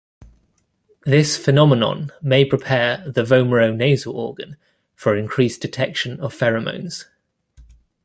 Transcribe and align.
This 1.05 1.37
phenomenon 1.37 2.11
may 2.23 2.43
prepare 2.43 3.03
the 3.07 3.21
vomeronasal 3.21 4.11
organ 4.11 4.57
for 4.95 5.15
increased 5.15 5.61
detection 5.61 6.19
of 6.19 6.35
pheromones. 6.35 7.05